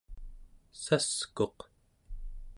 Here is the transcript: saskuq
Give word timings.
saskuq 0.81 1.57